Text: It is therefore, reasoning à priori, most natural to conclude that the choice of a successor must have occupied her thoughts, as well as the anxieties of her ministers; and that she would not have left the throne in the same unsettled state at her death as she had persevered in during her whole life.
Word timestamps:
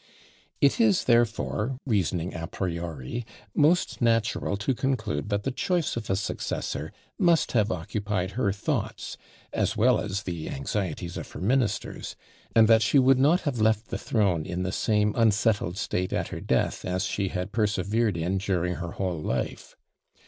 It 0.61 0.81
is 0.81 1.03
therefore, 1.03 1.77
reasoning 1.85 2.31
à 2.31 2.49
priori, 2.49 3.23
most 3.53 4.01
natural 4.01 4.57
to 4.57 4.73
conclude 4.73 5.29
that 5.29 5.43
the 5.43 5.51
choice 5.51 5.95
of 5.95 6.09
a 6.09 6.15
successor 6.15 6.91
must 7.19 7.51
have 7.51 7.71
occupied 7.71 8.31
her 8.31 8.51
thoughts, 8.51 9.15
as 9.53 9.77
well 9.77 9.99
as 10.01 10.23
the 10.23 10.49
anxieties 10.49 11.17
of 11.17 11.29
her 11.33 11.39
ministers; 11.39 12.15
and 12.55 12.67
that 12.67 12.81
she 12.81 12.97
would 12.97 13.19
not 13.19 13.41
have 13.41 13.61
left 13.61 13.89
the 13.89 13.97
throne 13.99 14.43
in 14.43 14.63
the 14.63 14.71
same 14.71 15.13
unsettled 15.15 15.77
state 15.77 16.11
at 16.11 16.29
her 16.29 16.41
death 16.41 16.83
as 16.83 17.03
she 17.05 17.27
had 17.27 17.51
persevered 17.51 18.17
in 18.17 18.39
during 18.39 18.77
her 18.77 18.93
whole 18.93 19.21
life. 19.21 19.75